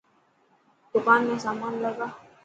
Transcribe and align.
دڪان 0.93 1.21
۾ 1.33 1.35
سامان 1.43 1.73
لگا. 1.83 2.07